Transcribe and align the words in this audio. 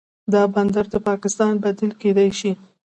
دا 0.33 0.41
بندر 0.53 0.85
د 0.93 0.95
پاکستان 1.09 1.53
بدیل 1.63 1.91
کیدی 2.01 2.29
شي. 2.39 2.51